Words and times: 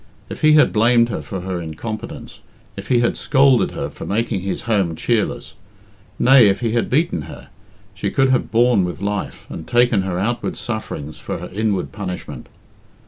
If 0.31 0.41
he 0.41 0.53
had 0.53 0.73
blamed 0.73 1.09
her 1.09 1.21
for 1.21 1.41
her 1.41 1.61
incompetence; 1.61 2.39
if 2.75 2.87
he 2.87 3.01
had 3.01 3.15
scolded 3.15 3.73
her 3.73 3.87
for 3.87 4.03
making 4.03 4.41
his 4.41 4.63
home 4.63 4.95
cheerless; 4.95 5.53
nay, 6.17 6.47
if 6.49 6.61
he 6.61 6.71
had 6.71 6.89
beaten 6.89 7.21
her, 7.29 7.49
she 7.93 8.09
could 8.09 8.31
have 8.31 8.49
borne 8.49 8.83
with 8.83 8.99
life, 8.99 9.45
and 9.47 9.67
taken 9.67 10.01
her 10.01 10.17
outward 10.17 10.57
sufferings 10.57 11.19
for 11.19 11.37
her 11.37 11.51
inward 11.53 11.91
punishment. 11.91 12.47